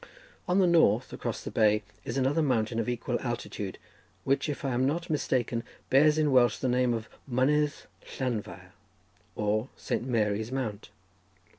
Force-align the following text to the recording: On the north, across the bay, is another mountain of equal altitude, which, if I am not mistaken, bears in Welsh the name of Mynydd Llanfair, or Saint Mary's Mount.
On 0.47 0.57
the 0.57 0.65
north, 0.65 1.13
across 1.13 1.43
the 1.43 1.51
bay, 1.51 1.83
is 2.05 2.17
another 2.17 2.41
mountain 2.41 2.79
of 2.79 2.89
equal 2.89 3.19
altitude, 3.19 3.77
which, 4.23 4.49
if 4.49 4.65
I 4.65 4.71
am 4.71 4.87
not 4.87 5.11
mistaken, 5.11 5.63
bears 5.91 6.17
in 6.17 6.31
Welsh 6.31 6.57
the 6.57 6.67
name 6.67 6.95
of 6.95 7.07
Mynydd 7.31 7.71
Llanfair, 8.17 8.71
or 9.35 9.69
Saint 9.77 10.01
Mary's 10.07 10.51
Mount. 10.51 10.89